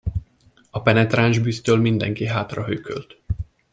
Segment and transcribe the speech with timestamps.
[0.69, 3.17] A penetráns bűztől mindenki hátrahőkölt.